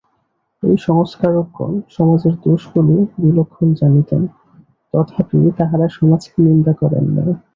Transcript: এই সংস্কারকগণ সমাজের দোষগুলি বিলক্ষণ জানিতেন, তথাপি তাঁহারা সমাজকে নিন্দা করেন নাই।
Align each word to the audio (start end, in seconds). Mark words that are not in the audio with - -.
এই 0.63 0.77
সংস্কারকগণ 0.87 1.73
সমাজের 1.89 2.33
দোষগুলি 2.43 2.95
বিলক্ষণ 3.21 3.67
জানিতেন, 3.81 4.21
তথাপি 4.93 5.37
তাঁহারা 5.57 5.87
সমাজকে 5.97 6.37
নিন্দা 6.47 6.73
করেন 6.81 7.05
নাই। 7.15 7.31